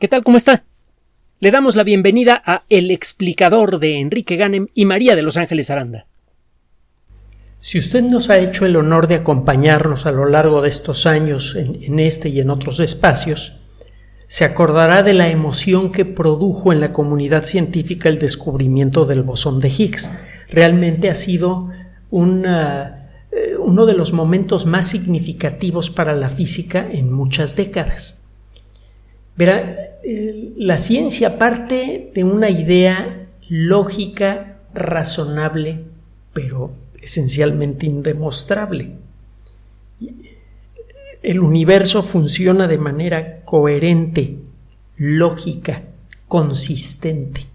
[0.00, 0.24] ¿Qué tal?
[0.24, 0.64] ¿Cómo está?
[1.38, 5.70] Le damos la bienvenida a El explicador de Enrique Ganem y María de Los Ángeles
[5.70, 6.06] Aranda.
[7.60, 11.54] Si usted nos ha hecho el honor de acompañarnos a lo largo de estos años
[11.54, 13.60] en, este y en otros espacios,
[14.26, 19.60] se acordará de la emoción que produjo en la comunidad científica el descubrimiento del bosón
[19.60, 20.10] de Higgs.
[20.50, 21.70] Realmente ha sido
[22.10, 28.23] eh, uno de los momentos más significativos para la física en muchas décadas.
[29.36, 29.76] Verá,
[30.56, 35.84] la ciencia parte de una idea lógica, razonable,
[36.32, 38.92] pero esencialmente indemostrable.
[41.22, 44.38] El universo funciona de manera coherente,
[44.96, 45.82] lógica,
[46.28, 47.46] consistente.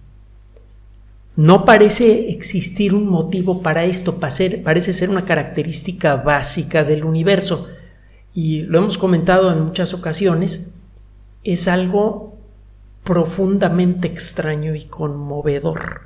[1.36, 7.68] No parece existir un motivo para esto, parece ser una característica básica del universo.
[8.34, 10.79] Y lo hemos comentado en muchas ocasiones,
[11.44, 12.38] es algo
[13.04, 16.02] profundamente extraño y conmovedor.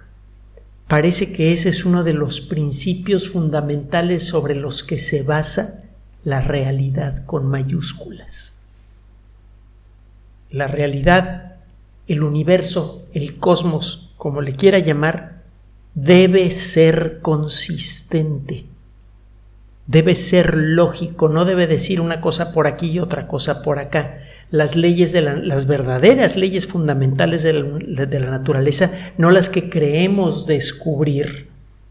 [0.88, 5.84] Parece que ese es uno de los principios fundamentales sobre los que se basa
[6.24, 8.60] la realidad con mayúsculas.
[10.52, 11.56] La realidad,
[12.08, 15.42] el universo, el cosmos, como le quiera llamar,
[15.96, 18.66] debe ser consistente,
[19.88, 24.23] debe ser lógico, no debe decir una cosa por aquí y otra cosa por acá
[24.52, 31.48] las leyes de las verdaderas leyes fundamentales de la, naturaleza, no las que creemos descubrir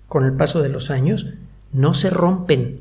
[0.06, 1.26] con el paso de los años,
[1.72, 2.80] no se rompen.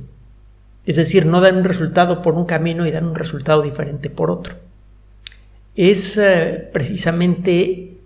[0.86, 4.30] Es decir, no dan un resultado por un camino y dan un resultado diferente por
[4.30, 4.56] otro.
[5.76, 7.98] Es eh, precisamente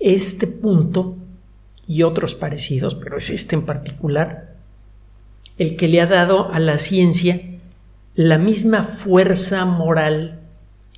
[0.00, 1.16] este punto
[1.86, 4.54] y otros parecidos, pero es este en particular,
[5.58, 7.40] el que le ha dado a la ciencia
[8.14, 10.41] la misma fuerza moral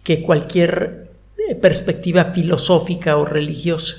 [0.05, 1.11] que cualquier
[1.49, 3.97] eh, perspectiva filosófica o religiosa.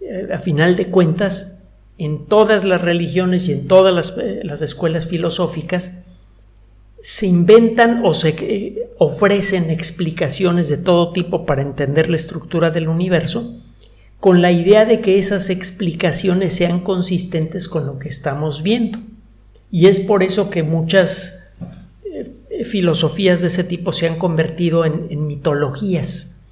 [0.00, 1.66] Eh, a final de cuentas,
[1.98, 6.04] en todas las religiones y en todas las, eh, las escuelas filosóficas,
[7.00, 13.60] se inventan o se ofrecen explicaciones de todo tipo para entender la estructura del universo,
[14.20, 19.00] con la idea de que esas explicaciones sean consistentes con lo que estamos viendo.
[19.70, 21.43] Y es por eso que muchas
[22.64, 26.42] filosofías de ese tipo se han convertido en, mitologías,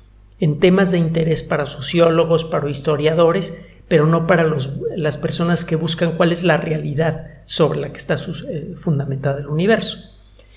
[0.40, 4.50] en temas de interés para sociólogos, para historiadores, pero no para
[4.96, 8.16] las personas que buscan cuál es la realidad sobre la que está
[8.48, 9.98] eh, fundamentada el universo.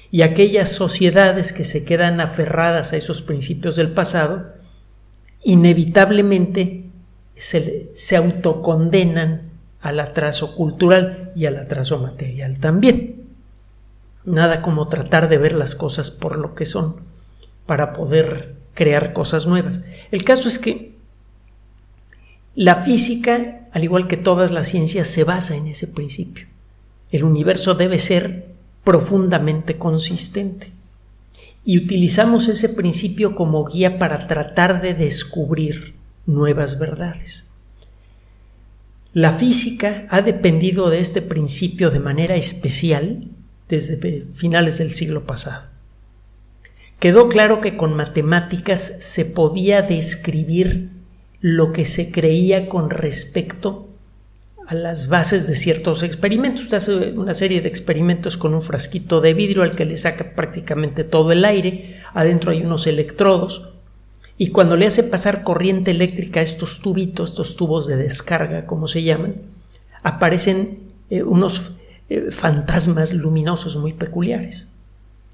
[0.09, 4.53] Y aquellas sociedades que se quedan aferradas a esos principios del pasado,
[5.43, 6.85] inevitablemente
[7.35, 9.51] se autocondenan
[9.81, 13.24] al atraso cultural y al atraso material también.
[14.25, 16.97] Nada como tratar de ver las cosas por lo que son
[17.65, 19.81] para poder crear cosas nuevas.
[20.11, 20.95] El caso es que
[22.55, 26.47] la física, al igual que todas las ciencias, se basa en ese principio.
[27.11, 28.47] El universo debe ser
[28.83, 30.71] profundamente consistente.
[31.65, 37.47] Y utilizamos ese principio como guía para tratar de descubrir nuevas verdades.
[39.13, 43.29] La física ha dependido de este principio de manera especial
[43.69, 45.67] desde finales del siglo pasado.
[46.99, 50.89] Quedó claro que con matemáticas se podía describir
[51.41, 53.89] lo que se creía con respecto
[54.67, 56.63] a las bases de ciertos experimentos.
[56.63, 60.33] Usted hace una serie de experimentos con un frasquito de vidrio al que le saca
[60.35, 63.73] prácticamente todo el aire, adentro hay unos electrodos,
[64.37, 68.87] y cuando le hace pasar corriente eléctrica a estos tubitos, estos tubos de descarga, como
[68.87, 69.35] se llaman,
[70.03, 71.73] aparecen eh, unos
[72.09, 74.67] eh, fantasmas luminosos muy peculiares.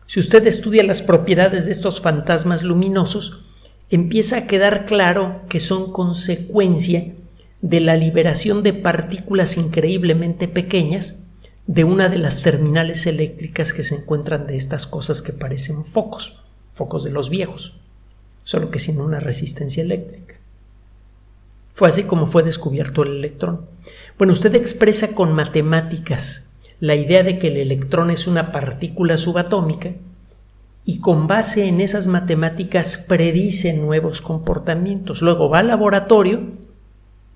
[0.05, 3.45] Si usted estudia las propiedades de estos fantasmas luminosos,
[3.89, 7.13] empieza a quedar claro que son consecuencia
[7.61, 11.23] de la liberación de partículas increíblemente pequeñas
[11.67, 16.41] de una de las terminales eléctricas que se encuentran de estas cosas que parecen focos,
[16.73, 17.73] focos de los viejos,
[18.43, 20.35] solo que sin una resistencia eléctrica.
[21.73, 23.67] Fue así como fue descubierto el electrón.
[24.17, 26.50] Bueno, usted expresa con matemáticas
[26.81, 29.91] la idea de que el electrón es una partícula subatómica
[30.83, 35.21] y con base en esas matemáticas predice nuevos comportamientos.
[35.21, 36.41] Luego va al laboratorio,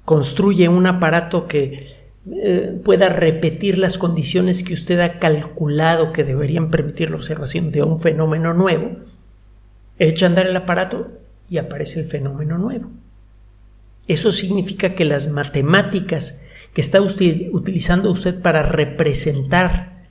[0.04, 1.88] construye un aparato que
[2.32, 7.84] eh, pueda repetir las condiciones que usted ha calculado que deberían permitir la observación de
[7.84, 8.98] un fenómeno nuevo,
[10.00, 11.12] echa a andar el aparato
[11.52, 12.90] y aparece el fenómeno nuevo.
[14.08, 16.45] Eso significa que las matemáticas
[16.76, 20.04] que está usted, utilizando usted para representar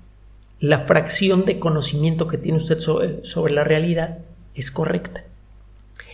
[0.61, 4.21] la fracción de conocimiento que tiene usted sobre, sobre la realidad
[4.55, 5.25] es correcta.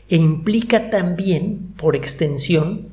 [0.08, 2.88] e implica también, por extensión,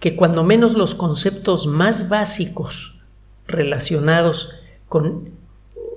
[0.00, 2.98] que cuando menos los conceptos más básicos
[3.46, 5.28] relacionados con,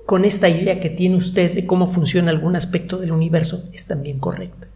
[0.06, 4.20] con esta idea que tiene usted de cómo funciona algún aspecto del universo es también
[4.20, 4.68] correcta.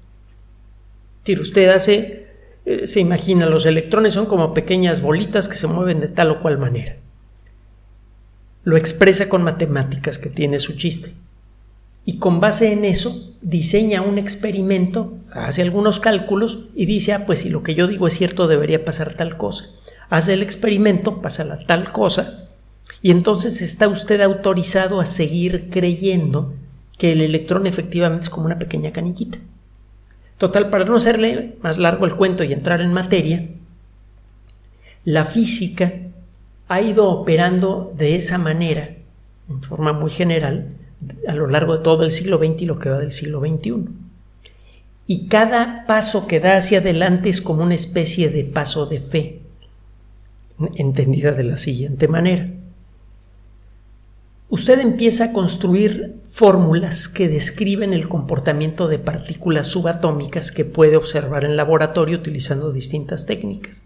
[1.41, 2.30] usted hace,
[2.65, 6.39] eh, se imagina, los electrones son como pequeñas bolitas que se mueven de tal o
[6.39, 6.97] cual manera.
[8.63, 11.13] Lo expresa con matemáticas que tiene su chiste
[12.05, 17.39] y con base en eso diseña un experimento, hace algunos cálculos y dice, ah, pues
[17.39, 19.65] si lo que yo digo es cierto, debería pasar tal cosa.
[20.09, 22.49] Hace el experimento, pasa la tal cosa,
[23.01, 26.53] y entonces está usted autorizado a seguir creyendo
[26.97, 29.39] que el electrón efectivamente es como una pequeña caniquita.
[30.41, 33.47] Total, para no hacerle más largo el cuento y entrar en materia,
[35.05, 35.93] la física
[36.67, 38.89] ha ido operando de esa manera,
[39.47, 40.69] en forma muy general,
[41.27, 43.85] a lo largo de todo el siglo XX y lo que va del siglo XXI.
[45.05, 49.41] Y cada paso que da hacia adelante es como una especie de paso de fe,
[50.73, 52.49] entendida de la siguiente manera.
[54.51, 61.45] Usted empieza a construir fórmulas que describen el comportamiento de partículas subatómicas que puede observar
[61.45, 63.85] en laboratorio utilizando distintas técnicas.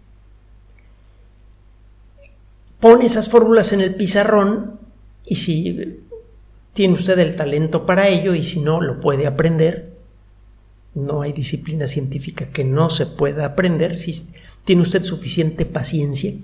[2.80, 4.80] Pone esas fórmulas en el pizarrón
[5.24, 6.00] y si
[6.72, 9.92] tiene usted el talento para ello y si no, lo puede aprender.
[10.94, 14.28] No hay disciplina científica que no se pueda aprender si
[14.64, 16.34] tiene usted suficiente paciencia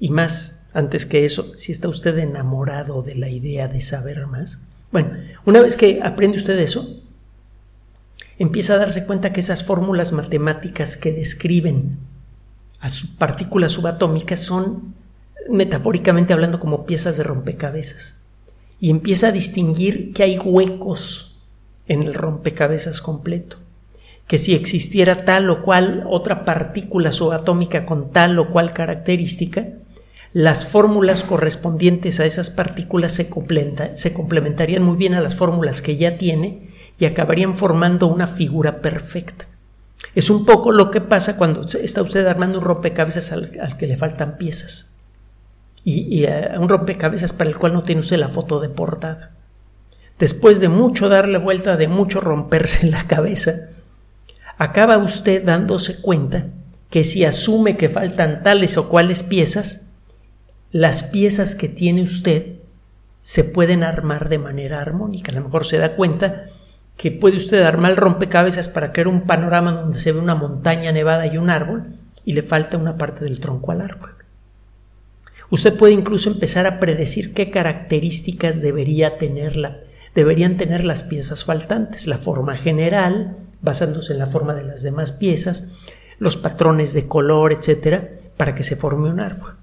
[0.00, 4.60] y más, antes que eso, si está usted enamorado de la idea de saber más.
[4.90, 5.10] Bueno,
[5.44, 7.00] una vez que aprende usted eso,
[8.38, 11.98] empieza a darse cuenta que esas fórmulas matemáticas que describen
[12.80, 14.94] a sus partículas subatómicas son,
[15.48, 18.22] metafóricamente hablando, como piezas de rompecabezas
[18.82, 21.40] y empieza a distinguir que hay huecos
[21.86, 23.58] en el rompecabezas completo,
[24.26, 29.68] que si existiera tal o cual otra partícula subatómica con tal o cual característica,
[30.32, 33.28] las fórmulas correspondientes a esas partículas se,
[33.94, 38.80] se complementarían muy bien a las fórmulas que ya tiene y acabarían formando una figura
[38.80, 39.46] perfecta.
[40.14, 43.96] Es un poco lo que pasa cuando está usted armando un rompecabezas al que le
[43.96, 44.92] faltan piezas
[45.84, 49.32] y, a un rompecabezas para el cual no tiene usted la foto de portada.
[50.18, 53.70] Después de mucho darle vuelta, de mucho romperse la cabeza,
[54.58, 56.46] acaba usted dándose cuenta
[56.90, 59.91] que si asume que faltan tales o cuales piezas,
[60.72, 62.54] las piezas que tiene usted
[63.20, 65.30] se pueden armar de manera armónica.
[65.30, 66.46] A lo mejor se da cuenta
[66.96, 71.26] que puede usted armar rompecabezas para crear un panorama donde se ve una montaña nevada
[71.26, 74.10] y un árbol y le falta una parte del tronco al árbol.
[75.50, 79.18] Usted puede incluso empezar a predecir qué características debería
[80.14, 85.12] deberían tener las piezas faltantes, la forma general, basándose en la forma de las demás
[85.12, 85.68] piezas,
[86.18, 88.08] los patrones de color, etcétera,
[88.38, 89.56] para que se forme un árbol.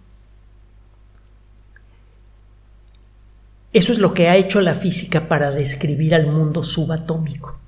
[3.72, 7.60] Eso es lo que ha hecho la física para describir al mundo subatómico.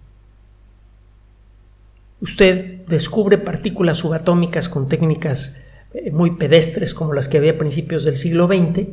[2.21, 5.57] Usted descubre partículas subatómicas con técnicas
[5.94, 8.88] eh, muy pedestres como las que había a principios del siglo XX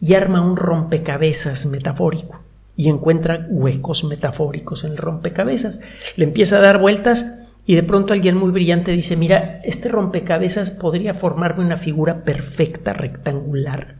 [0.00, 2.42] y arma un rompecabezas metafórico
[2.76, 5.80] y encuentra huecos metafóricos en el rompecabezas.
[6.16, 7.26] Le empieza a dar vueltas
[7.66, 12.94] y de pronto alguien muy brillante dice, mira, este rompecabezas podría formarme una figura perfecta,
[12.94, 13.99] rectangular,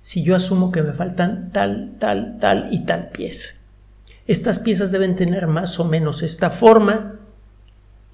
[0.00, 3.54] si yo asumo que me faltan tal, tal, tal y tal pieza.
[4.26, 7.16] Estas piezas deben tener más o menos esta forma.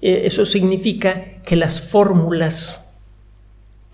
[0.01, 2.85] Eh, eso significa que las fórmulas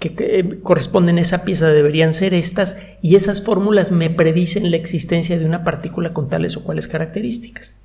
[0.01, 5.37] que corresponden a esa pieza deberían ser estas y esas fórmulas me predicen la existencia
[5.37, 7.75] de una partícula con tales o cuales características.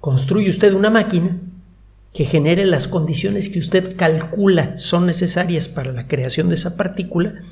[0.00, 1.38] Construye usted una máquina
[2.12, 7.42] que genere las condiciones que usted calcula son necesarias para la creación de esa partícula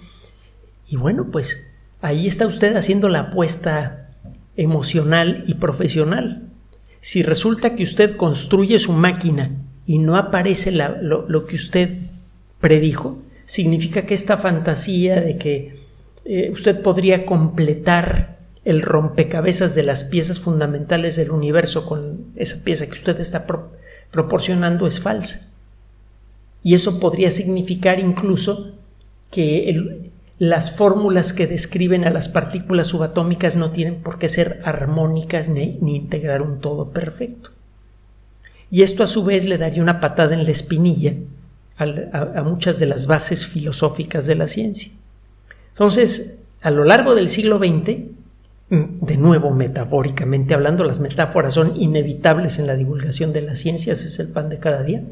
[0.89, 1.76] y bueno, pues
[2.07, 4.11] ahí está usted haciendo la apuesta
[4.57, 6.45] emocional y profesional.
[7.01, 9.51] Si resulta que usted construye su máquina
[9.85, 11.91] y no aparece lo que usted
[12.61, 15.81] predijo, significa que esta fantasía de que
[16.25, 22.87] eh, usted podría completar el rompecabezas de las piezas fundamentales del universo con esa pieza
[22.87, 23.47] que usted está
[24.11, 25.55] proporcionando es falsa.
[26.63, 28.75] Y eso podría significar incluso
[29.31, 30.06] que
[30.39, 35.79] las fórmulas que describen a las partículas subatómicas no tienen por qué ser armónicas ni,
[35.81, 37.51] integrar un todo perfecto.
[38.71, 41.15] Y esto a su vez le daría una patada en la espinilla
[41.79, 44.93] a, muchas de las bases filosóficas de la ciencia.
[45.69, 48.17] Entonces, a lo largo del siglo XX,
[48.69, 54.03] Mm, de nuevo, metafóricamente hablando, las metáforas son inevitables en la divulgación de las ciencias,
[54.03, 55.05] es el pan de cada día.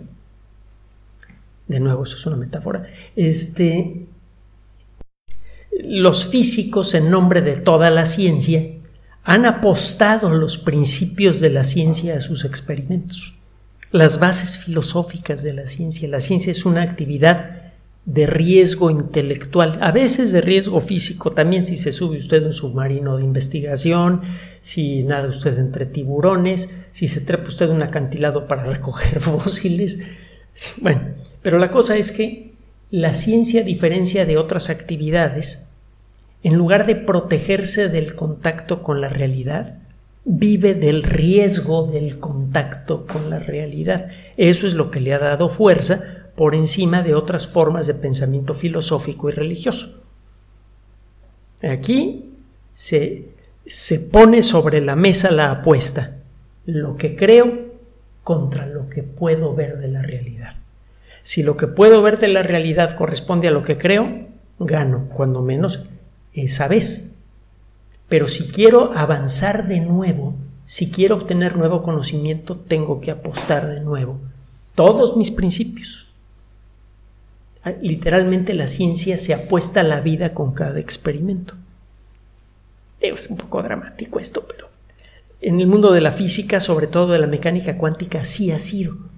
[1.68, 2.84] De nuevo, eso es una metáfora.
[3.16, 4.06] Este,
[5.82, 8.62] los físicos, en nombre de toda la ciencia,
[9.24, 13.34] han apostado los principios de la ciencia a sus experimentos,
[13.90, 16.08] las bases filosóficas de la ciencia.
[16.08, 17.62] La ciencia es una actividad
[18.04, 23.16] de riesgo intelectual, a veces de riesgo físico, también si se sube usted un submarino
[23.16, 24.20] de investigación,
[24.60, 30.00] si nada usted entre tiburones, si se trepa usted un acantilado para recoger fósiles.
[30.82, 31.00] Bueno,
[31.40, 32.53] pero la cosa es que
[32.90, 35.74] la ciencia, a diferencia de otras actividades,
[36.42, 39.78] en lugar de protegerse del contacto con la realidad,
[40.24, 44.10] vive del riesgo del contacto con la realidad.
[44.36, 48.54] Eso es lo que le ha dado fuerza por encima de otras formas de pensamiento
[48.54, 50.02] filosófico y religioso.
[51.62, 52.34] Aquí
[52.72, 53.28] se,
[53.64, 56.18] se pone sobre la mesa la apuesta,
[56.66, 57.74] lo que creo
[58.22, 60.56] contra lo que puedo ver de la realidad.
[61.24, 64.28] Si lo que puedo ver de la realidad corresponde a lo que creo,
[64.58, 65.80] gano, cuando menos
[66.34, 67.16] esa vez.
[68.10, 70.34] Pero si quiero avanzar de nuevo,
[70.66, 74.20] si quiero obtener nuevo conocimiento, tengo que apostar de nuevo
[74.74, 76.08] todos mis principios.
[77.62, 81.54] Ah, literalmente la ciencia se apuesta a la vida con cada experimento.
[83.00, 84.68] Es un poco dramático esto, pero
[85.40, 89.13] en el mundo de la física, sobre todo de la mecánica cuántica, así ha sido.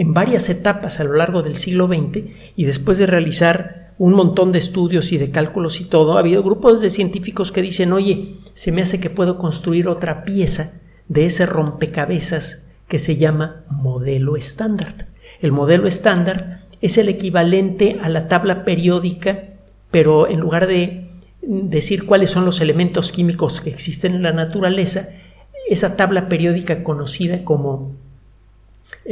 [0.00, 2.24] En varias etapas a lo largo del siglo XX
[2.56, 6.42] y después de realizar un montón de estudios y de cálculos y todo, ha habido
[6.42, 11.26] grupos de científicos que dicen, oye, se me hace que puedo construir otra pieza de
[11.26, 15.08] ese rompecabezas que se llama modelo estándar.
[15.42, 19.50] El modelo estándar es el equivalente a la tabla periódica,
[19.90, 21.10] pero en lugar de
[21.42, 25.10] decir cuáles son los elementos químicos que existen en la naturaleza,
[25.68, 27.99] esa tabla periódica conocida como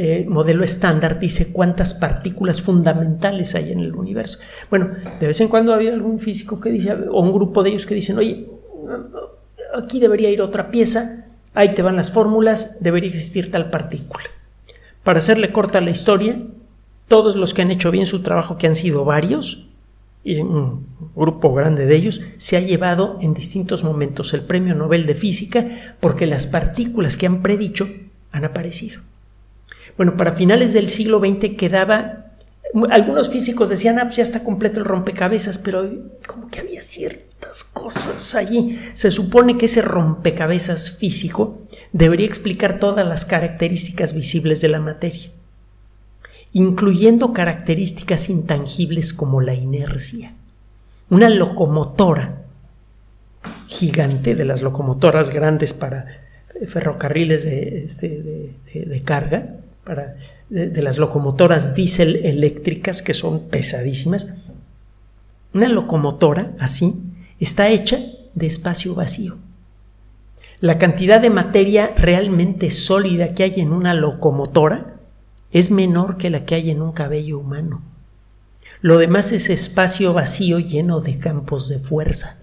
[0.01, 4.39] eh, modelo estándar dice cuántas partículas fundamentales hay en el universo.
[4.69, 7.85] Bueno, de vez en cuando ha algún físico que dice, o un grupo de ellos
[7.85, 8.47] que dicen, oye,
[9.75, 14.23] aquí debería ir otra pieza, ahí te van las fórmulas, debería existir tal partícula.
[15.03, 16.39] Para hacerle corta la historia,
[17.09, 19.67] todos los que han hecho bien su trabajo, que han sido varios,
[20.23, 25.05] y un grupo grande de ellos, se ha llevado en distintos momentos el Premio Nobel
[25.05, 25.67] de Física
[25.99, 27.85] porque las partículas que han predicho
[28.31, 29.01] han aparecido.
[29.99, 32.27] Bueno, para finales del siglo XX quedaba...
[32.89, 35.91] Algunos físicos decían, ah, pues ya está completo el rompecabezas, pero
[36.25, 38.79] como que había ciertas cosas allí.
[38.93, 45.31] Se supone que ese rompecabezas físico debería explicar todas las características visibles de la materia
[46.53, 50.33] incluyendo características intangibles como la inercia.
[51.09, 52.43] Una locomotora
[53.67, 56.07] gigante, de las locomotoras grandes para
[56.65, 59.57] ferrocarriles de, este, carga,
[59.89, 60.17] para,
[60.49, 64.27] de, las locomotoras diésel eléctricas que son pesadísimas,
[65.51, 67.01] una locomotora así
[67.39, 67.99] está hecha
[68.35, 69.39] de espacio vacío.
[70.61, 74.99] La cantidad de materia realmente sólida que hay en una locomotora
[75.51, 77.81] es menor que la que hay en un cabello humano.
[78.81, 82.37] Lo demás es espacio vacío lleno de campos de fuerza.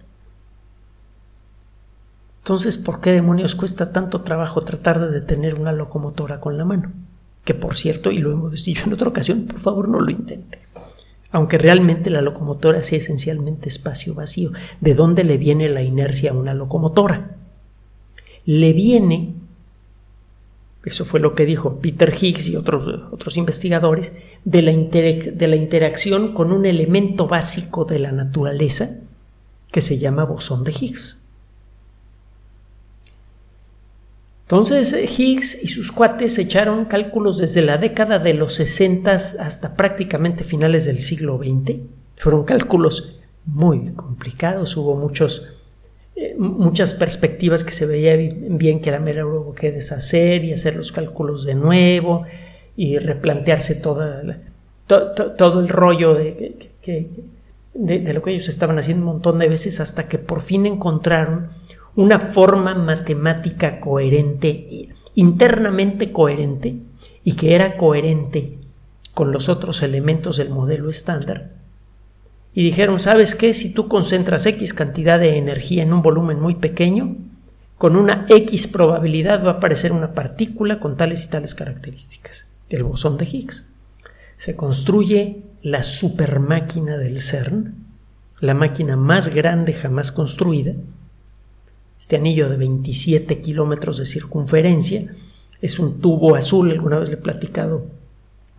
[2.38, 6.90] Entonces, ¿por qué demonios cuesta tanto trabajo tratar de detener una locomotora con la mano?
[7.46, 10.58] Que por cierto, y lo hemos dicho en otra ocasión, por favor no lo intente.
[11.30, 14.50] Aunque realmente la locomotora sea esencialmente espacio vacío.
[14.82, 17.36] ¿De dónde le viene la inercia a una locomotora?
[18.44, 19.34] Le viene
[20.86, 24.12] eso fue lo que dijo Peter Higgs y otros, otros investigadores,
[24.44, 29.00] de la, de la interacción con un elemento básico de la naturaleza
[29.72, 31.25] que se llama bosón de Higgs.
[34.46, 40.44] Entonces Higgs y sus cuates echaron cálculos desde la década de los 60 hasta prácticamente
[40.44, 41.80] finales del siglo XX.
[42.16, 45.48] Fueron cálculos muy complicados, hubo muchos
[46.14, 50.76] eh, muchas perspectivas que se veía bien que la mera hubo que deshacer y hacer
[50.76, 52.24] los cálculos de nuevo
[52.76, 54.22] y replantearse toda
[54.86, 56.56] todo el rollo de,
[57.74, 61.48] de, lo que ellos estaban haciendo un montón de veces hasta que por fin encontraron
[61.96, 66.76] una forma matemática coherente, internamente coherente,
[67.24, 68.58] y que era coherente
[69.14, 71.56] con los otros elementos del modelo estándar,
[72.56, 73.52] y dijeron, ¿sabes qué?
[73.52, 77.16] Si tú concentras X cantidad de energía en un volumen muy pequeño,
[77.76, 82.84] con una X probabilidad va a aparecer una partícula con tales y tales características, el
[82.84, 83.74] bosón de Higgs.
[84.38, 87.74] Se construye la supermáquina del CERN,
[88.40, 90.72] la máquina más grande jamás construida,
[91.98, 95.14] este anillo de 27 kilómetros de circunferencia.
[95.60, 97.86] Es un tubo azul, alguna vez le he platicado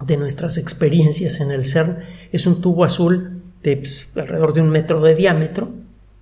[0.06, 2.00] de nuestras experiencias en el CERN.
[2.32, 5.70] Es un tubo azul de pues, alrededor de un metro de diámetro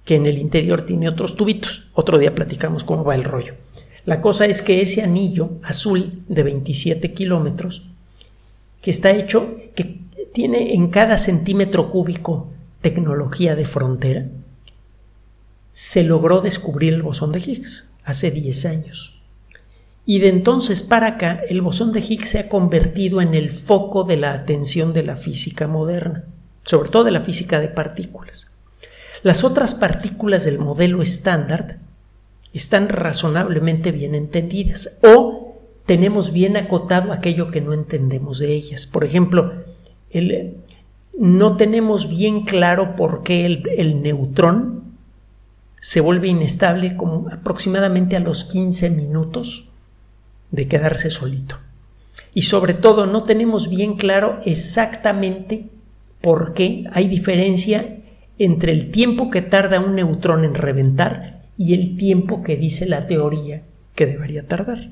[0.03, 1.87] que en el interior tiene otros tubitos.
[1.93, 3.55] Otro día platicamos cómo va el rollo.
[4.05, 7.87] La cosa es que ese anillo azul de 27 kilómetros,
[8.81, 9.99] que está hecho, que
[10.31, 14.27] tiene en cada centímetro cúbico tecnología de frontera,
[15.75, 19.19] se logró descubrir el bosón de Higgs hace 10 años.
[20.05, 24.05] Y de entonces para acá, el bosón de Higgs se ha convertido en el foco
[24.05, 26.23] de la atención de la física moderna,
[26.63, 28.51] sobre todo de la física de partículas.
[29.21, 31.79] Las otras partículas del modelo estándar
[32.53, 38.87] están razonablemente bien entendidas o tenemos bien acotado aquello que no entendemos de ellas.
[38.87, 39.51] Por ejemplo,
[41.19, 44.74] no tenemos bien claro por qué el, el neutrón
[45.85, 49.65] se vuelve inestable como aproximadamente a los 15 minutos
[50.49, 51.59] de quedarse solito.
[52.33, 55.67] Y sobre todo no tenemos bien claro exactamente
[56.21, 57.99] por qué hay diferencia
[58.39, 63.05] entre el tiempo que tarda un neutrón en reventar y el tiempo que dice la
[63.05, 63.61] teoría
[63.93, 64.89] que debería tardar.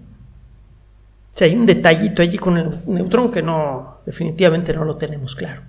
[1.34, 5.36] O sea, hay un detallito allí con el neutrón que no, definitivamente no lo tenemos
[5.36, 5.64] claro.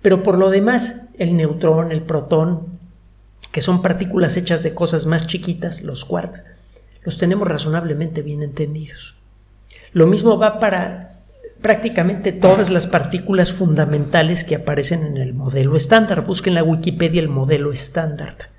[0.00, 2.77] Pero por lo demás, el neutrón, el protón,
[3.52, 6.44] que son partículas hechas de cosas más chiquitas, los quarks,
[7.02, 9.14] los tenemos razonablemente bien entendidos.
[9.92, 11.20] Lo mismo va para
[11.62, 16.24] prácticamente todas las partículas fundamentales que aparecen en el modelo estándar.
[16.24, 18.50] Busquen en la Wikipedia el modelo estándar.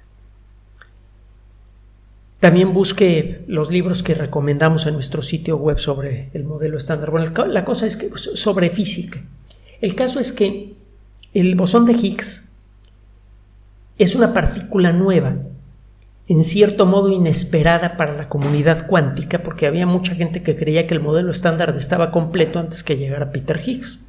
[2.40, 7.12] También busque los libros que recomendamos en nuestro sitio web sobre el modelo estándar.
[7.12, 9.22] Bueno, la cosa es que sobre física.
[9.82, 10.74] El caso es que
[11.34, 12.49] el bosón de Higgs
[14.00, 15.36] es una partícula nueva,
[16.28, 20.94] en cierto modo inesperada para la comunidad cuántica, porque había mucha gente que creía que
[20.94, 24.08] el modelo estándar estaba completo antes que llegara Peter Higgs.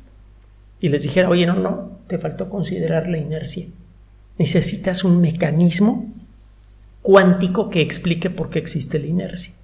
[0.80, 3.66] Y les dijera, oye, no, no, te faltó considerar la inercia.
[4.38, 6.10] Necesitas un mecanismo
[7.02, 9.54] cuántico que explique por qué existe la inercia.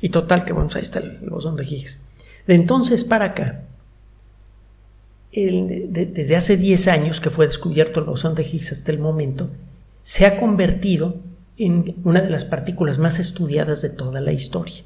[0.00, 2.02] Y total, que bueno, ahí está el, bosón de Higgs.
[2.46, 3.62] De entonces para acá,
[5.46, 9.50] desde hace 10 años que fue descubierto el bosón de Higgs hasta el momento,
[10.02, 11.16] se ha convertido
[11.56, 14.82] en una de las partículas más estudiadas de toda la historia.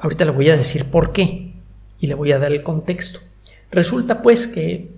[0.00, 1.52] Ahorita le voy a decir por qué
[2.00, 3.20] y le voy a dar el contexto.
[3.70, 4.90] Resulta pues que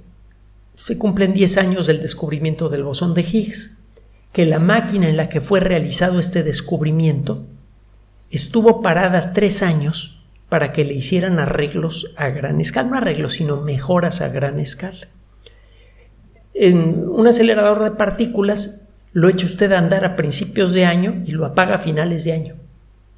[0.76, 3.80] se cumplen 10 años del descubrimiento del bosón de Higgs
[4.32, 7.44] que la máquina en la que fue realizado este descubrimiento
[8.30, 10.19] estuvo parada tres años
[10.50, 15.08] para que le hicieran arreglos a gran escala, no arreglos, sino mejoras a gran escala.
[16.52, 21.30] En un acelerador de partículas lo echa usted a andar a principios de año y
[21.30, 22.56] lo apaga a finales de año.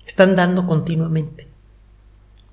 [0.07, 1.49] Están dando continuamente.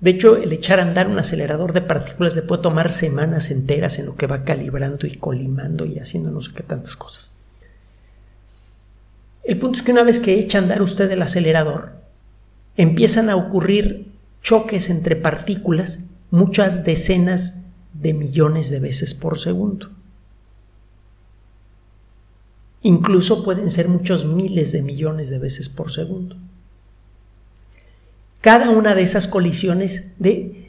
[0.00, 3.98] De hecho, el echar a andar un acelerador de partículas le puede tomar semanas enteras
[3.98, 7.32] en lo que va calibrando y colimando y haciendo no sé qué tantas cosas.
[9.44, 11.92] El punto es que una vez que echa a andar usted el acelerador,
[12.76, 14.09] empiezan a ocurrir
[14.42, 19.90] choques entre partículas muchas decenas de millones de veces por segundo.
[22.82, 26.36] Incluso pueden ser muchos miles de millones de veces por segundo.
[28.40, 30.59] Cada una de esas colisiones de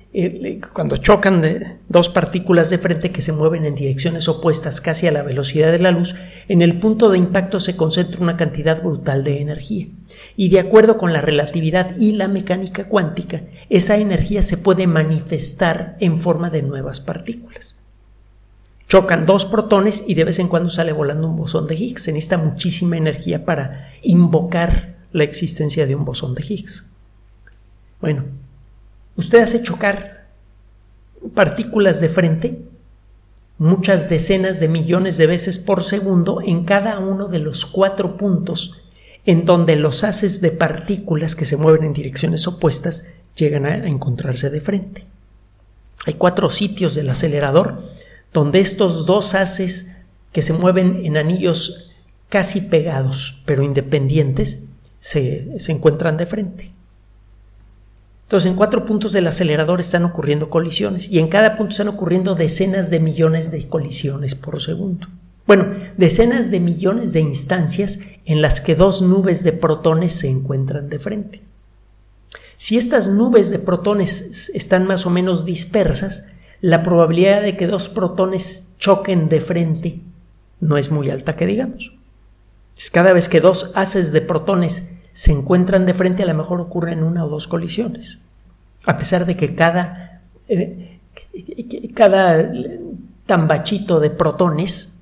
[0.73, 5.11] cuando chocan de dos partículas de frente que se mueven en direcciones opuestas casi a
[5.11, 6.15] la velocidad de la luz,
[6.49, 9.87] en el punto de impacto se concentra una cantidad brutal de energía.
[10.35, 15.95] Y de acuerdo con la relatividad y la mecánica cuántica, esa energía se puede manifestar
[16.01, 17.81] en forma de nuevas partículas.
[18.89, 22.03] Chocan dos protones y de vez en cuando sale volando un bosón de Higgs.
[22.03, 26.85] Se necesita muchísima energía para invocar la existencia de un bosón de Higgs.
[28.01, 28.25] Bueno,
[29.15, 30.27] Usted hace chocar
[31.33, 32.61] partículas de frente
[33.61, 38.81] muchas decenas de millones de veces por segundo en cada uno de los cuatro puntos
[39.23, 44.49] en donde los haces de partículas que se mueven en direcciones opuestas llegan a encontrarse
[44.49, 45.05] de frente.
[46.07, 47.83] Hay cuatro sitios del acelerador
[48.33, 49.97] donde estos dos haces
[50.31, 51.91] que se mueven en anillos
[52.29, 56.71] casi pegados pero independientes se, se encuentran de frente.
[58.31, 62.33] Entonces, en cuatro puntos del acelerador están ocurriendo colisiones y en cada punto están ocurriendo
[62.33, 65.09] decenas de millones de colisiones por segundo.
[65.45, 70.87] Bueno, decenas de millones de instancias en las que dos nubes de protones se encuentran
[70.87, 71.41] de frente.
[72.55, 76.29] Si estas nubes de protones están más o menos dispersas,
[76.61, 79.99] la probabilidad de que dos protones choquen de frente
[80.61, 81.91] no es muy alta que digamos.
[82.93, 87.03] Cada vez que dos haces de protones se encuentran de frente, a lo mejor ocurren
[87.03, 88.21] una o dos colisiones.
[88.85, 90.99] A pesar de que cada, eh,
[91.93, 92.51] cada
[93.25, 94.97] tambachito de protones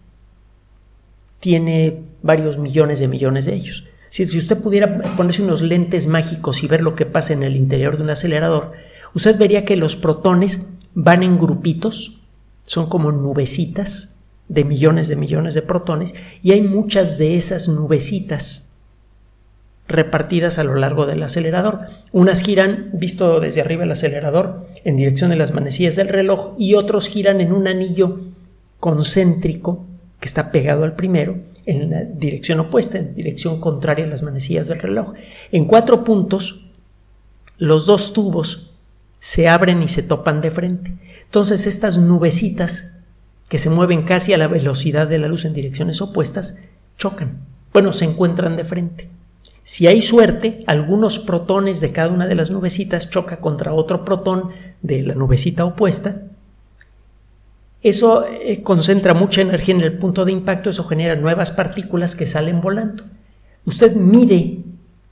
[1.39, 3.85] tiene varios millones de millones de ellos.
[4.09, 7.55] Si, si usted pudiera ponerse unos lentes mágicos y ver lo que pasa en el
[7.55, 8.71] interior de un acelerador,
[9.13, 12.19] usted vería que los protones van en grupitos,
[12.65, 14.17] son como nubecitas
[14.47, 18.68] de millones de millones de protones, y hay muchas de esas nubecitas
[19.89, 21.81] repartidas a lo largo del acelerador.
[22.13, 26.75] Unas giran, visto desde arriba el acelerador, en dirección de las manecillas del reloj, y
[26.75, 28.21] otros giran en un anillo
[28.79, 29.85] concéntrico
[30.19, 34.67] que está pegado al primero, en la dirección opuesta, en dirección contraria a las manecillas
[34.67, 35.13] del reloj.
[35.51, 36.67] En cuatro puntos,
[37.57, 38.71] los dos tubos
[39.19, 40.93] se abren y se topan de frente.
[41.25, 42.99] Entonces estas nubecitas
[43.49, 46.59] que se mueven casi a la velocidad de la luz en direcciones opuestas
[46.97, 47.39] chocan.
[47.73, 49.09] Bueno, se encuentran de frente.
[49.69, 54.49] Si hay suerte, algunos protones de cada una de las nubecitas choca contra otro protón
[54.81, 56.23] de la nubecita opuesta
[57.81, 62.27] eso eh, concentra mucha energía en el punto de impacto, eso genera nuevas partículas que
[62.27, 63.05] salen volando.
[63.65, 64.63] Usted mide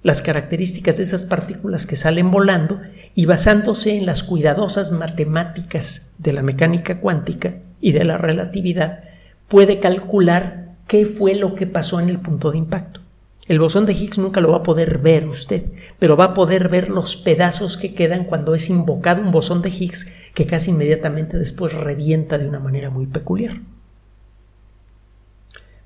[0.04, 2.82] las características de esas partículas que salen volando
[3.16, 9.04] y basándose en las cuidadosas matemáticas de la mecánica cuántica y de la relatividad,
[9.48, 13.07] puede calcular qué fue lo que pasó en el punto de impacto.
[13.48, 16.68] El bosón de Higgs nunca lo va a poder ver usted, pero va a poder
[16.68, 21.38] ver los pedazos que quedan cuando es invocado un bosón de Higgs que casi inmediatamente
[21.38, 23.62] después revienta de una manera muy peculiar.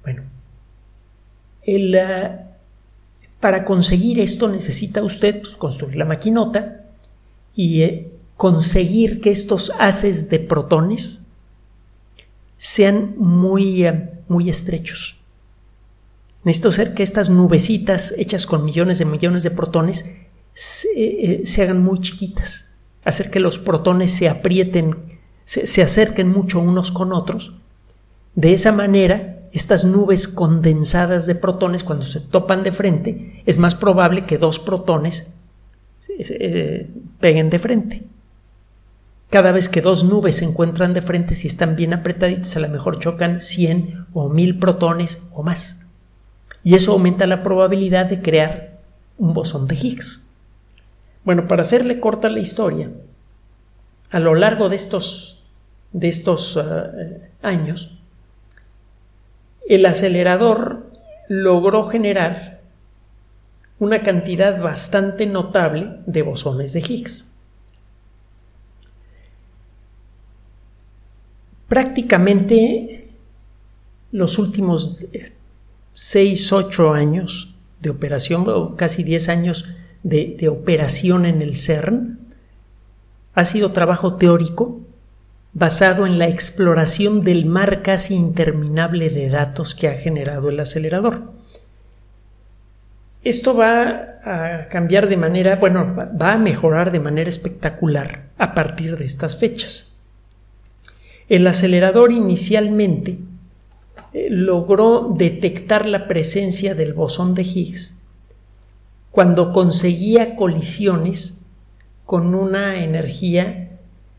[0.02, 0.24] Bueno,
[1.63, 2.38] eh,
[3.39, 6.86] para conseguir esto necesita usted pues, construir la maquinota
[7.56, 11.28] y eh, conseguir que estos haces de protones
[12.58, 15.20] sean muy, eh, muy estrechos
[16.43, 20.17] Necesito hacer que estas nubecitas hechas con millones de millones de protones
[20.54, 22.73] se, eh, hagan muy chiquitas,
[23.06, 27.54] hacer que los protones se aprieten, se, se acerquen mucho unos con otros.
[28.36, 33.75] De esa manera, estas nubes condensadas de protones, cuando se topan de frente, es más
[33.75, 35.36] probable que dos protones
[36.08, 38.04] eh, peguen de frente.
[39.30, 42.69] Cada vez que dos nubes se encuentran de frente, si están bien apretaditas, a lo
[42.69, 45.81] mejor chocan 100 o 1000 protones o más
[46.63, 48.80] y eso aumenta la probabilidad de crear
[49.17, 50.28] un bosón de Higgs.
[51.24, 52.89] Bueno, para hacerle corta la historia,
[54.10, 55.43] a lo largo de estos,
[55.91, 57.97] de estos eh, años,
[59.67, 60.88] el acelerador
[61.28, 62.60] logró generar
[63.80, 67.36] una cantidad bastante notable de bosones de Higgs.
[71.67, 73.10] Prácticamente
[74.12, 75.06] los últimos
[75.93, 79.69] 6, 8 años de operación, o casi 10 años
[80.04, 82.19] de, de operación en el CERN,
[83.34, 84.82] ha sido trabajo teórico
[85.54, 91.34] basado en la exploración del mar casi interminable de datos que ha generado el acelerador.
[93.23, 98.97] Esto va a cambiar de manera, bueno, va a mejorar de manera espectacular a partir
[98.97, 99.99] de estas fechas.
[101.30, 103.19] El acelerador inicialmente
[104.13, 108.04] eh, logró detectar la presencia del bosón de Higgs
[109.12, 111.52] cuando conseguía colisiones
[112.06, 113.69] con una energía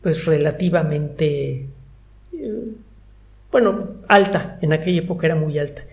[0.01, 1.67] pues relativamente
[2.33, 2.73] eh,
[3.51, 4.57] bueno alta.
[4.61, 5.83] En aquella época era muy alta.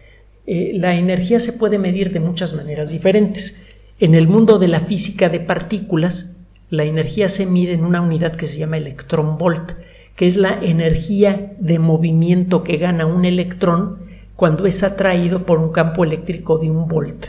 [0.47, 3.77] Eh, la energía se puede medir de muchas maneras diferentes.
[3.99, 6.37] En el mundo de la física de partículas
[6.71, 9.73] la energía se mide en una unidad que se llama electrón volt
[10.17, 13.99] que es la energía de movimiento que gana un electrón
[14.37, 17.29] cuando es atraído por un campo eléctrico de un volt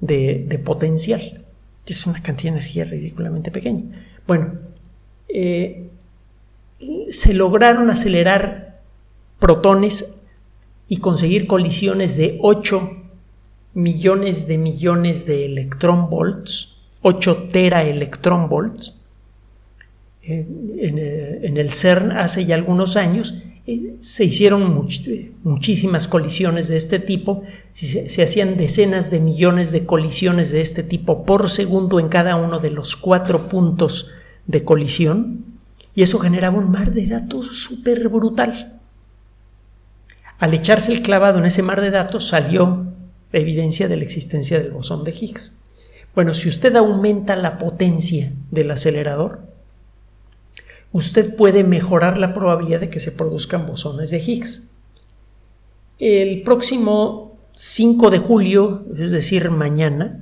[0.00, 1.20] de, potencial.
[1.86, 3.82] Es una cantidad de energía ridículamente pequeña.
[4.26, 4.54] Bueno,
[5.28, 5.90] eh,
[7.10, 8.80] se lograron acelerar
[9.38, 10.24] protones
[10.88, 13.04] y conseguir colisiones de 8
[13.74, 18.48] millones de millones de electrón volts, 8 tera electrón
[20.26, 20.46] eh,
[21.42, 24.88] en, el CERN hace ya algunos años eh, se hicieron
[25.42, 30.82] muchísimas colisiones de este tipo, se, se, hacían decenas de millones de colisiones de este
[30.82, 34.10] tipo por segundo en cada uno de los cuatro puntos
[34.46, 35.44] de colisión,
[35.94, 38.80] y eso generaba un mar de datos súper brutal.
[40.38, 42.86] Al echarse el clavado en ese mar de datos salió
[43.32, 45.62] evidencia de la existencia del bosón de Higgs.
[46.14, 49.53] Bueno, si usted aumenta la potencia del acelerador,
[50.94, 54.76] usted puede mejorar la probabilidad de que se produzcan bosones de Higgs.
[55.98, 60.20] El próximo 5 de julio, es decir, mañana,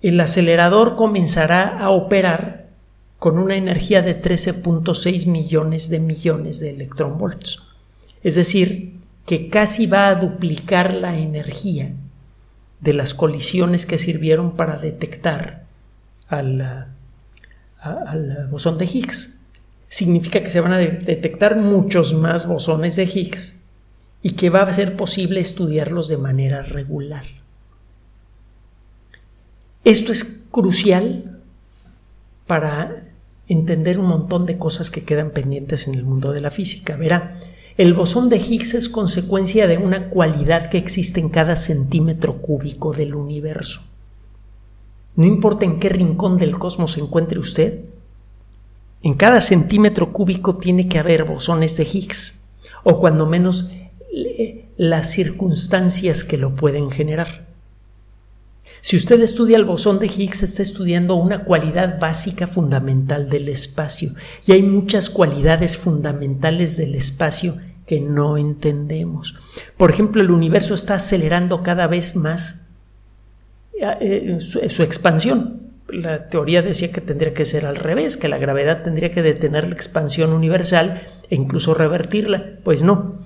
[0.00, 2.70] el acelerador comenzará a operar
[3.18, 7.62] con una energía de 13.6 millones de millones de electronvolts.
[8.22, 8.94] Es decir,
[9.26, 11.92] que casi va a duplicar la energía
[12.80, 15.66] de las colisiones que sirvieron para detectar
[16.28, 16.95] al,
[17.92, 19.40] al bosón de Higgs.
[19.88, 23.66] Significa que se van a detectar muchos más bosones de Higgs
[24.22, 27.24] y que va a ser posible estudiarlos de manera regular.
[29.84, 31.40] Esto es crucial
[32.46, 33.04] para
[33.48, 36.96] entender un montón de cosas que quedan pendientes en el mundo de la física.
[36.96, 37.36] Verá,
[37.76, 42.92] el bosón de Higgs es consecuencia de una cualidad que existe en cada centímetro cúbico
[42.92, 43.82] del universo.
[45.16, 47.80] No importa en qué rincón del cosmos se encuentre usted,
[49.02, 52.48] en cada centímetro cúbico tiene que haber bosones de Higgs,
[52.84, 53.70] o cuando menos
[54.76, 57.46] las circunstancias que lo pueden generar.
[58.80, 64.12] Si usted estudia el bosón de Higgs, está estudiando una cualidad básica fundamental del espacio,
[64.46, 69.34] y hay muchas cualidades fundamentales del espacio que no entendemos.
[69.76, 72.65] Por ejemplo, el universo está acelerando cada vez más
[73.80, 75.62] eh, su, expansión.
[75.88, 79.68] La teoría decía que tendría que ser al revés, que la gravedad tendría que detener
[79.68, 82.58] la expansión universal e incluso revertirla.
[82.64, 83.16] Pues no,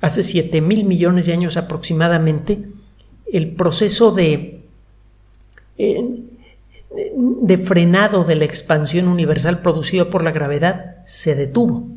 [0.00, 2.66] hace 7 mil millones de años aproximadamente,
[3.32, 4.62] el proceso de,
[5.78, 11.88] de frenado de la expansión universal producido por la gravedad se detuvo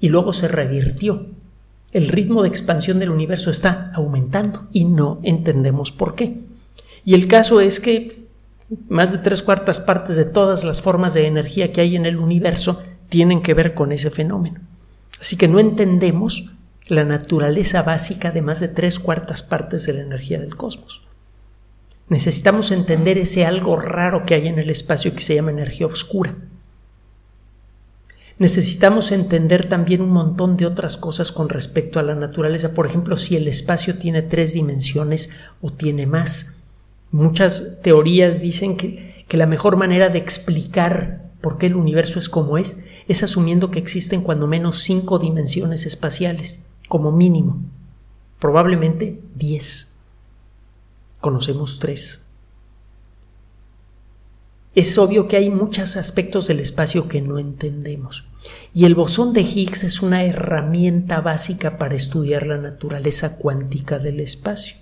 [0.00, 1.26] y luego se revirtió.
[1.92, 6.36] El ritmo de expansión del universo está aumentando y no entendemos por qué.
[7.08, 8.26] Y el caso es que
[8.90, 12.18] más de tres cuartas partes de todas las formas de energía que hay en el
[12.18, 14.60] universo tienen que ver con ese fenómeno.
[15.18, 16.50] Así que no entendemos
[16.86, 21.00] la naturaleza básica de más de tres cuartas partes de la energía del cosmos.
[22.10, 26.36] Necesitamos entender ese algo raro que hay en el espacio que se llama energía oscura.
[28.38, 32.74] Necesitamos entender también un montón de otras cosas con respecto a la naturaleza.
[32.74, 35.30] Por ejemplo, si el espacio tiene tres dimensiones
[35.62, 36.57] o tiene más.
[37.10, 42.28] Muchas teorías dicen que, que la mejor manera de explicar por qué el universo es
[42.28, 47.62] como es es asumiendo que existen cuando menos cinco dimensiones espaciales como mínimo.
[48.38, 50.00] Probablemente 10.
[51.20, 52.26] Conocemos tres.
[54.74, 58.28] Es obvio que hay muchos aspectos del espacio que no entendemos.
[58.72, 64.20] Y el bosón de Higgs es una herramienta básica para estudiar la naturaleza cuántica del
[64.20, 64.76] espacio.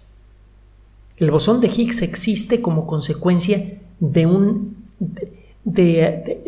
[1.16, 4.84] El bosón de Higgs existe como consecuencia de un
[5.64, 6.40] de,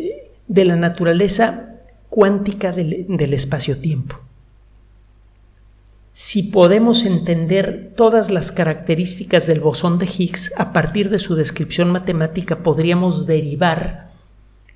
[0.47, 1.79] la naturaleza
[2.09, 4.19] cuántica del espacio-tiempo
[6.21, 11.91] si podemos entender todas las características del bosón de Higgs, a partir de su descripción
[11.91, 14.11] matemática podríamos derivar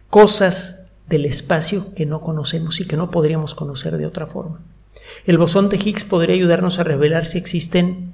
[0.10, 4.62] cosas del espacio que no conocemos y que no podríamos conocer de otra forma.
[5.25, 8.13] El bosón de Higgs podría ayudarnos a revelar si existen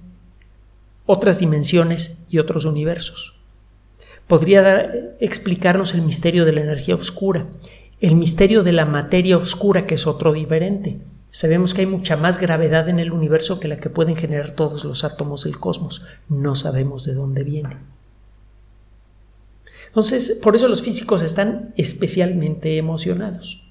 [1.11, 3.39] otras dimensiones y otros universos.
[4.27, 7.47] Podría explicarnos el misterio de la energía oscura,
[7.99, 10.99] el misterio de la materia oscura, que es otro diferente,
[11.31, 14.83] Sabemos que hay mucha más gravedad en el universo que la que pueden generar todos
[14.83, 16.01] los átomos del cosmos.
[16.27, 17.77] No sabemos de dónde viene.
[19.87, 23.63] Entonces, por eso los físicos están especialmente emocionados.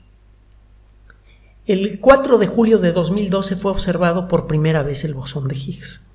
[1.66, 6.07] El 4 de julio de 2012 fue observado por primera vez el bosón de Higgs,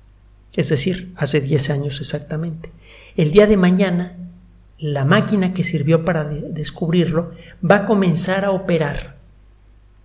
[0.56, 2.70] es decir, hace 10 años exactamente.
[3.16, 4.16] El día de mañana,
[4.78, 7.32] la máquina que sirvió para descubrirlo
[7.68, 9.14] va a comenzar a operar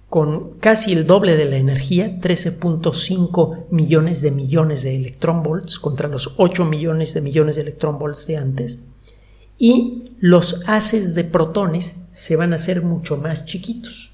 [0.09, 6.33] con casi el doble de la energía, 13.5 millones de millones de electronvolts contra los
[6.38, 8.79] 8 millones de millones de electronvolts de antes,
[9.59, 14.13] y los haces de protones se van a hacer mucho más chiquitos.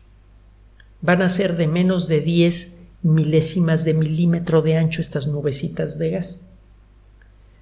[1.01, 6.09] Van a ser de menos de 10 milésimas de milímetro de ancho estas nubecitas de
[6.09, 6.41] gas.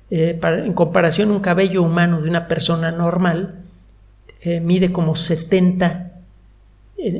[0.10, 3.62] Eh, en comparación, un cabello humano de una persona normal
[4.42, 6.12] eh, mide como 70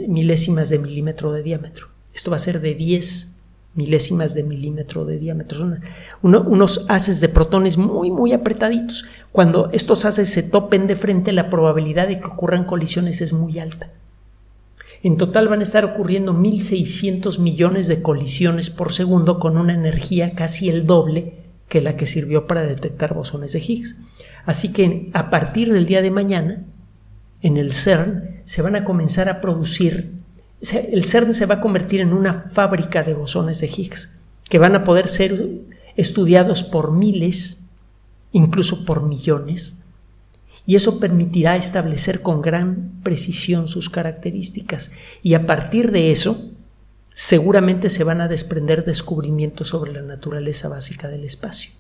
[0.08, 1.90] milésimas de milímetro de diámetro.
[2.14, 3.34] Esto va a ser de 10
[3.76, 5.58] milésimas de milímetro de diámetro.
[5.58, 5.80] Son
[6.22, 9.06] unos haces de protones muy, muy apretaditos.
[9.34, 13.60] Cuando estos haces se topen de frente, la probabilidad de que ocurran colisiones es muy
[13.60, 13.90] alta.
[15.04, 20.34] En total van a estar ocurriendo 1.600 millones de colisiones por segundo con una energía
[20.34, 23.98] casi el doble que la que sirvió para detectar bosones de Higgs.
[24.46, 26.64] Así que a partir del día de mañana,
[27.42, 30.14] en el CERN se van a comenzar a producir,
[30.62, 34.76] el CERN se va a convertir en una fábrica de bosones de Higgs, que van
[34.76, 35.50] a poder ser
[35.98, 37.66] estudiados por miles,
[38.32, 39.83] incluso por millones,
[40.66, 46.52] y eso permitirá establecer con gran precisión sus características y a partir de eso
[47.14, 51.72] seguramente se van a desprender descubrimientos sobre la naturaleza básica del espacio.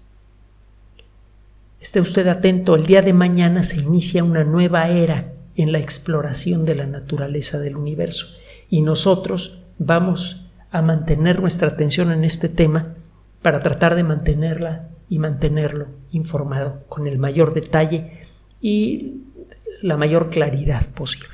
[1.80, 6.66] Esté usted atento, el día de mañana se inicia una nueva era en la exploración
[6.66, 8.28] de la naturaleza del universo
[8.70, 12.96] y nosotros vamos a mantener nuestra atención en este tema
[13.42, 18.23] para tratar de mantenerla y mantenerlo informado con el mayor detalle
[18.64, 19.18] y
[19.82, 21.28] la mayor claridad posible.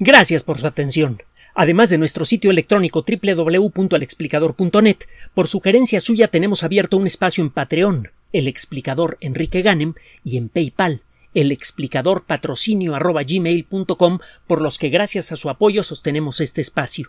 [0.00, 1.22] Gracias por su atención.
[1.54, 4.96] Además de nuestro sitio electrónico www.alexplicador.net,
[5.34, 10.48] por sugerencia suya tenemos abierto un espacio en Patreon, el explicador Enrique Ganem, y en
[10.48, 11.02] PayPal,
[11.34, 12.94] el explicador patrocinio
[14.46, 17.08] por los que gracias a su apoyo sostenemos este espacio.